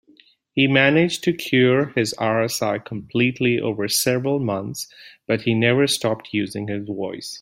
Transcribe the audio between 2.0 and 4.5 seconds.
RSI completely over several